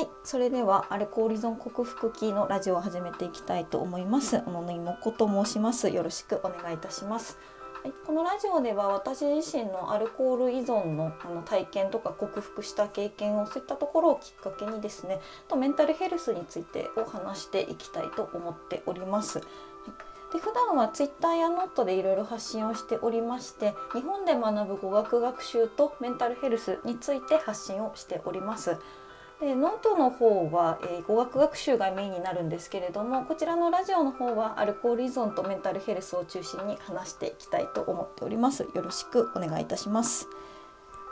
[0.00, 4.40] はい、それではアルコール依存克服期のラジオを始めていきたいと思います。
[4.46, 5.90] 小野妹子と申します。
[5.90, 7.36] よろしくお願いいたします。
[7.82, 19.40] はい、このラジオでは私自身のアルコール依存のあの体験とか克服した経験をそういったところをきっかけにですねとメンタルヘルスについてお話していきたいと思っております。
[19.40, 19.46] はい
[20.32, 28.76] で普段はツイッターやノートでいろいろ発信をしておりまして日本で学ぶ語学学習とメンタルヘルスについて発信をしております。
[29.40, 38.62] でノートの方は、えー語学学習がメインになるんですけれどもこちらのラジオの方はアルコール依存とメンタルヘルスを中心に話していきたいと思っております。
[38.62, 40.28] よろしくお願いいたします。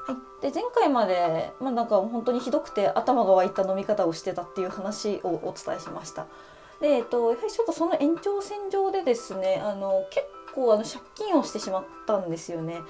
[0.06, 6.26] はい、で前回まで、まあ、なんか本当にひどくて頭が湧いた飲み方をしてたっていう話をお伝えしました。
[6.80, 12.80] で、えっと、やはりちょっとその延長線上でですねあの結構あの借金をしてしまったんですよね。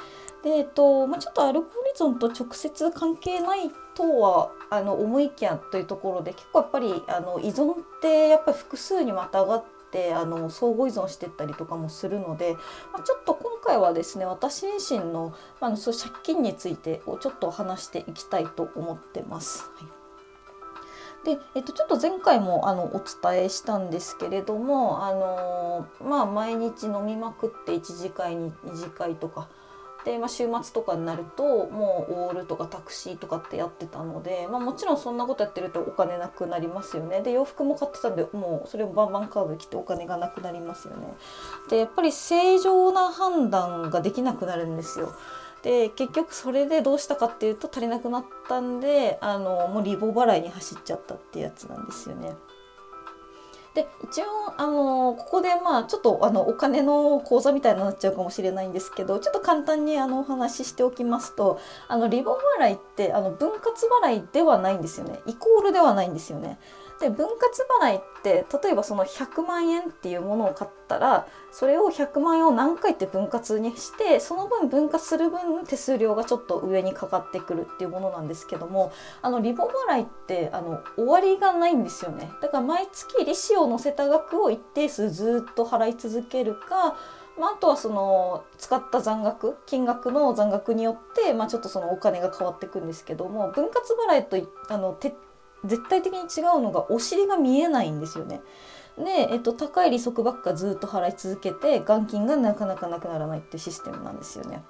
[0.42, 12.54] で、えっとまあ、ちょっとアルコール依存と直接関係ないとはあの思いきやというところで結構やっぱりあの依存ってやっぱり複数にまたがってあの相互依存してったりとかもするので、
[12.92, 19.70] まあ、ちょっと今回はですね私自身の,、まあ、そう借金についてをちょっと話していきたいと思ってます。
[19.76, 19.98] はい
[21.24, 29.48] で、えっと、ちょっと前回もあのお伝えしたんですけれども、あのまあ、毎日飲みまくって1次会に2次会とか
[30.04, 41.14] で、まあ、週末とかになるともうオールとかタクシーとかってやってたので、まあ、もちろんそんなことやってるとお金なくなりますよねで洋服も買ってたんでもうそれをバンバンカード着てお金がなくなりますよね。
[41.68, 45.12] でやっぱり正常な判断ができなくなるんですよ。
[45.62, 52.34] で結局それでどうしたかっていうと足りなくなったんであのもうリボ払いに走っちゃったってやつなんですよね。
[53.78, 54.24] で一応
[54.56, 66.58] あのここでまあちょっとあのお金の口座みたいになっちゃうかもしれないんですけどちょっと簡単にあのお話ししておきますとあのリボ払いってあの分割払いではないんですよねイコールではないんですよね。
[67.00, 67.38] で分割
[67.80, 78.92] 払いって例えばその100万円っていうものを買ったらそれを100万円を何回って分割にしてその分分割する分手数料がちょっと上にかかってくるっていうものなんですけども
[79.22, 82.30] あのリボ払いってあの終わりがないんですよね。
[82.42, 86.96] だから毎月利子を乗せた額を一定数ずっと払い続けるか
[87.38, 95.14] まあ、あとはその使った残額金額の残額によって、まあ、ちょっとそのお金が変わっていくんですけども分割払いとあのて
[95.64, 98.40] 絶対的に違うのがお尻が見えないんですよね。
[98.96, 104.62] で、えっと、高い利息ばっかずっと払い続けて元金がなかなかなくならないっていうシステムなんですよね。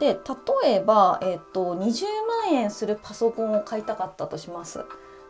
[0.00, 0.18] で
[0.64, 2.04] 例えば、えっと、20
[2.46, 4.84] 万円するパソコンを買いたかったとします。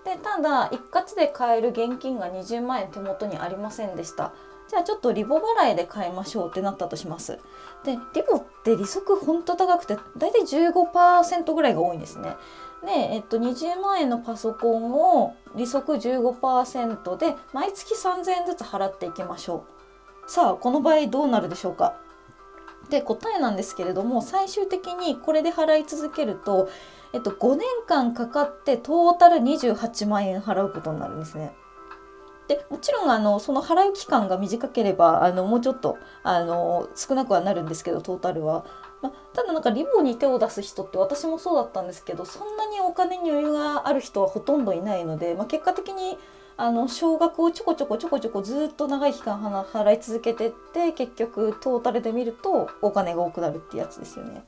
[0.05, 4.33] でただ一括で買える現金が20万円手元にありませんでした。
[4.69, 7.39] じゃあちょっとリボ払いで買いましょうってなったとします。
[7.85, 12.37] でリボって利息ほんと高くて大体15%ぐらいが多いんですね。
[12.85, 19.65] で、えっと、20万円のパソコンを利息15%で毎月3000円ずつ払っていきましょ
[20.27, 20.31] う。
[20.31, 21.97] さあこの場合どうなるでしょうか？
[22.91, 26.69] で答えなんですけれども最終的にこれで払い続けると、
[27.13, 31.55] えっと、5年間かかってトータル28万円払うことになるんですね。
[32.49, 38.65] でもちろんあのその払う期間が短ければあのもうちょっとあの少なくはなるんですけどトータルは。
[39.03, 46.17] まあ、ただなんかリボンに手を出す人って私もそうだったんですけどそんなにお金に余裕がある人はほとんどいないので、まあ、結果的に
[46.57, 54.45] あの少額をちょこちょこちょこちょこずっと長い期間払い続けてって結局トータルで見るとお金が多くなるってやつですよね。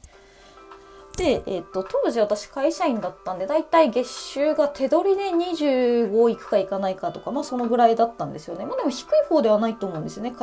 [1.16, 8.66] で、えー、と当時私会社員だったんでだいたい月収が手取りで25いくかいかないかとかまあそのぐらいだったんですよね。
[8.66, 10.34] まあ、でも低い方ではないと思うんですよね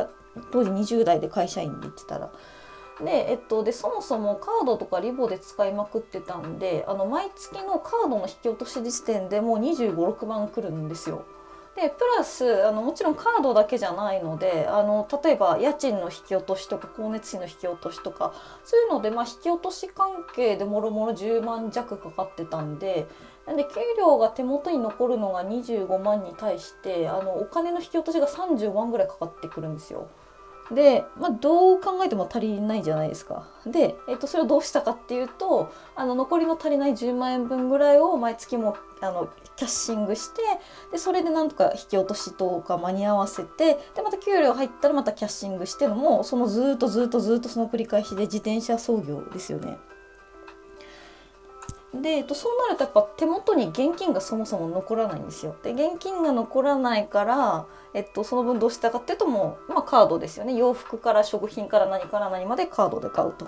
[0.52, 2.32] 当時20代で会社員で言ってたら。
[3.04, 11.26] で,、えっと、でそもそもカードとかリボで使いまくってたんであの毎月のカードの引き落とし時点でもう2 5 6万くるんですよ。
[11.76, 18.34] でプラスあのもちろんカードだけじゃないのであの例えば家賃の引き落としとか光熱費の引き落としとか
[18.66, 23.08] そういうので、まあ、引き落とし関係でもろもろ10万弱かかってたんで
[23.48, 30.08] なんで給料が手元に残るのが25万に対してあのお金の引き落としが30万ぐらいかかってくるんですよ。
[30.74, 33.48] で、まあ、どう考えても足りないじゃないですか。
[33.66, 40.42] で、えっと、それをどうしたかっていうとあの残りの足りない10万円分ぐらいを毎月もあのキャッシングして
[40.92, 49.78] でそれでなんとか引き落としとか間に合わせてでまた給料入ったらまたキャッシングしてのもそのずっとずっとずっとその繰り返しで自転車操業ですよね。
[51.94, 55.56] で、えっと、そうなるとやっぱ手元に現金がそもそも残らないんですよ。
[55.62, 63.48] で現金が残らないから、えっと、その分どうしたかっていうともう、まあ、カードですよね洋服から食品から何から何までカードで買うと。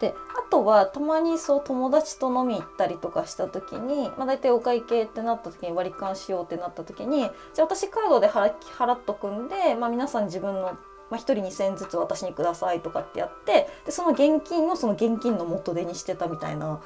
[0.00, 10.78] であとはたまにそう友達と飲み行ったりとかした時に、まあ、大体お会計ってなった時に割り勘しようってなった時にじゃあ私カードで払払っとくんで、まあ、皆さん自分の、ま
[11.10, 16.80] あ、1人2,000円ずつ私にくださいとかってやってでその現金をその現金の元手にしてたみたいな。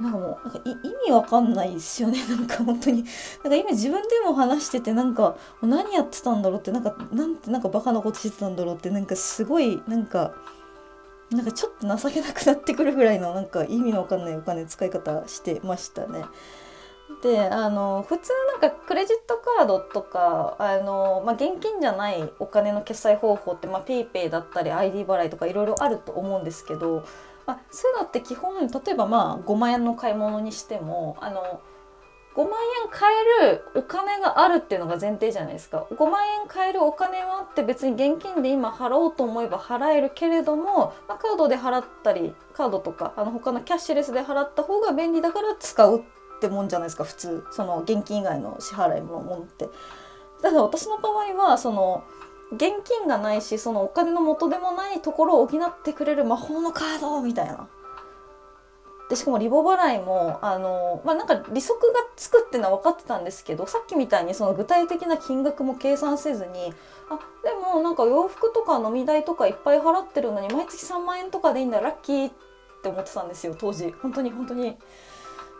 [0.00, 0.76] なんかもうなんか意
[1.06, 3.04] 味わかんないですよね なんか本当に
[3.42, 10.32] なんか今自分でも話しててなんか何やってたんだろうってなんかなんてなんかバカなことしてたんだろうってなんかすごいなんか
[11.30, 16.24] なんかちょっと情けなくなってくるぐらいのなんか意味のわかんないお金使い方してましたね。
[17.22, 27.04] であの普通なんかクレジットカードとかあの、まあ、現金じゃないお金の決済方法って、PayPay だったり ID 払いとかいろいろあると思うんですけど、
[27.46, 31.60] まあ、そういうのって基本例えばまあ5万円の買い物にしてもあの
[32.34, 32.50] 5万
[32.84, 33.10] 円買
[33.40, 49.68] えるお金があるっていうのが前提じゃないですか5万円買えるお金はあって別に現金で今払おうと思えば払えるけれども、まあ、カードで払ったりカードとかあの他のキャッシュレスで払った方が便利だから使うってもんじゃないですか普通その現金以外の支払いのものって。
[50.42, 52.04] ただ私の場合はその
[52.52, 57.68] 現金がないしそのお金の元でもないところを補ってくれる魔法のカードみたいな。
[59.08, 66.74] でしかもリボ払いもあの、まあ、なんか利息がつくっていうのは分かってたんですけどさっきみたいにその具体的な金額も計算せずに
[67.08, 72.32] あでもなんか洋服とか飲み代とかいっぱい払ってるのに毎月3万円とかでいいんだラッキーっ
[72.82, 73.94] て思ってたんですよ当時。
[74.02, 74.76] 本当に本当に。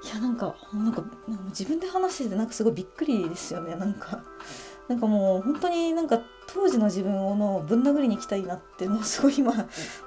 [0.06, 1.03] いやなんかなんか
[1.49, 4.23] 自分で話しててなんかすごいびっくりですよねなんか。
[4.87, 9.53] なんかもう本当になんか当時の自分をのぶん殴りに行きたいなってもうすごい今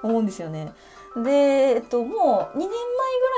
[0.02, 0.74] 思うんですよね。
[1.18, 2.78] で、えっと、もう2年前ぐ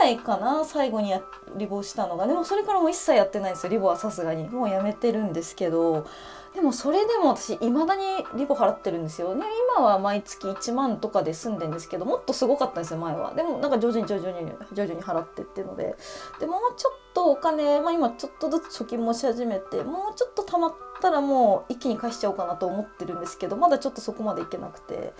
[0.01, 1.15] らいかな最後に
[1.55, 2.27] リボしたのが。
[2.27, 4.47] でもそれからもう一切やってないんですよリボはさすがに。
[4.49, 6.05] もうやめてるんですけど
[6.53, 8.03] でもそれでも私いまだに
[8.35, 9.33] リボ払ってるんですよ。
[9.35, 9.45] ね
[9.77, 13.33] 今は毎月1万とかで済んでんですけどもっとすごかったんですよ前は。
[13.33, 15.95] でもなんか徐々に徐々に徐々に払ってっていうので。
[16.39, 25.13] でもうちょっとお金、まあ、今ちょっとずつ貯金もし始めてもうちょっと貯まったらもう一気に返しちゃおうかなと思ってるんですけどまだちょっとそこまでいけなくて。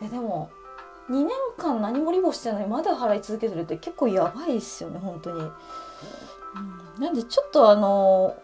[0.00, 0.50] えでも
[1.10, 5.42] 2年間何もリボしてないまだ払い続けてるって結構やばいですよね本当に、う
[7.00, 8.36] ん、なんでちょっとあの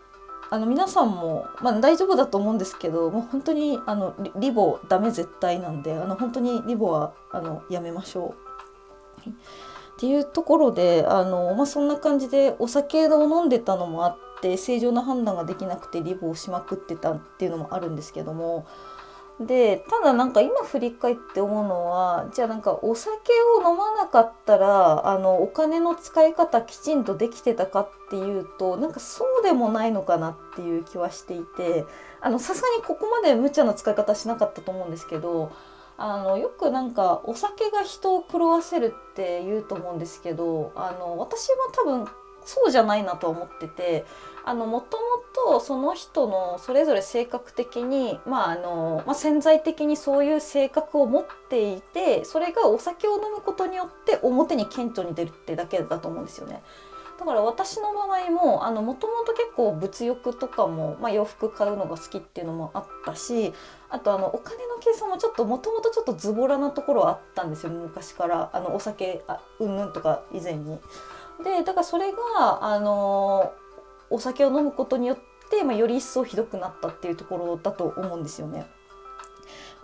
[0.54, 8.36] あの皆さんも、まあ、大丈夫だと思うんですけどもう本当にあのリボダメ絶対なんであの本当にリボはあのやめましょ
[9.26, 9.28] う。
[9.30, 9.32] っ
[9.98, 18.64] ていうところであの、まあ、そんな感じでお酒を飲んでたのもあって正常な判断ができなくてリボをしまくってたっていうのもあるんですけども
[19.40, 23.12] でただなんか今振り返って思うのはじゃあなんかお酒
[23.58, 31.84] を飲まなかったらあのお金の使い方きちんとできてたかっていうとなんかそうでもないのかなっていう気はしていて
[32.22, 35.50] さすがにここまで無茶な使い方しなかったと思うんですけど
[35.96, 42.06] あのよくなんかお酒が人を狂わせるって言うと思うんですけどあの私は多分
[42.44, 44.04] そうじゃないなとは思ってて
[44.46, 45.02] あのもとも
[45.56, 56.62] とその人のそれぞれ性格的に、まああのまあ、潜在的にそういう性格を持っていてそれがお酒を飲むことによって表に顕著に出るってだけだと思うんですよね。
[57.19, 63.55] だから私の場合ももともと結構物欲とかも、まあ、洋服買うのが好きっていうのもあったし
[63.88, 69.23] あとあのお金の計算もちょっともともとちょっとズボラなところはあったんですよ昔からあのお酒
[69.61, 70.81] うんぬんとか以前に。
[71.43, 73.52] でだからそれがあの
[74.14, 75.18] お酒を飲むことによっ
[75.50, 78.66] て、まあ、より一層ひどくなったっていうところだと思うんですよね。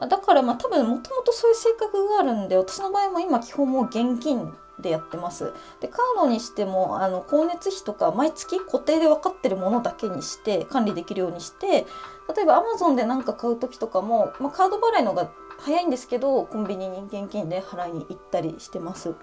[0.08, 5.52] だからまあ多分もともとそういう性格があるんで私の場合も今基本もう現金でやってます。
[5.80, 11.86] でカードにしてもあの光熱費とか毎月固定で分かってるものだけにして管理できるようにして
[12.34, 19.14] 例えば Amazon で何か買う時とかも、まあ、カード払いのが早いんですけどコンビニに現金で払いに行ったりしてます。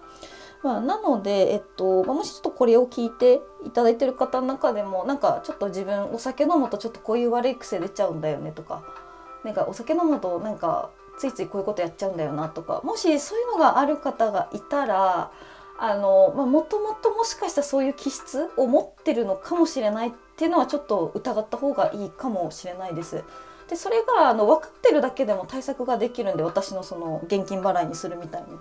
[0.68, 8.84] まあ、なので、えっと、もしちょっとこれを聞いていただいてる方の中でもなんかちょっと自分お酒飲むとちょっとこういう悪い癖出ちゃうんだよねとか
[9.46, 15.32] なんかお酒飲むとなんかついついこういうことやっちゃうんだよなとかもしそういうのがある方がいたら
[15.80, 23.24] あの、まあ、もともともしかしたらそういう気質を持ってるのかもしれないっていうのはちょっと疑った方がいいかもしれないです。
[23.70, 28.54] でそれがあの分かってるだけでも対策ができるんで私のその現金払いにするみたいにで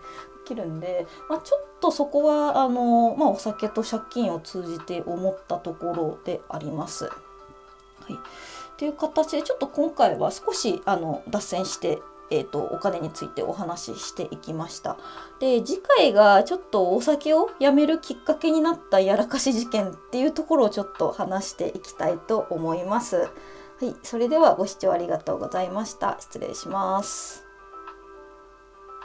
[0.45, 7.05] きるんで、まあ、ちょっとそこはあの、まあ、お酒と借金を通じて思ったところであります。
[7.05, 7.11] は
[8.11, 8.19] い、
[8.77, 14.97] という形でちょっと今回は少しあの脱線してえーと、お金についてお話ししていきました
[15.39, 23.29] で次回がちょっとお酒をやめるきっかけになったやらかし事件っていうところをちょっと話していきたいと思います。
[23.79, 26.17] はい、それではご視聴ありがとうございました。
[26.19, 27.46] 失礼します。